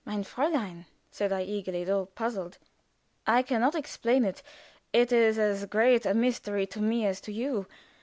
[0.03, 2.57] "Mein Fräulein," said I, eager, though puzzled,
[3.27, 4.41] "I can not explain it;
[4.91, 7.67] it is as great a mystery to me as to you.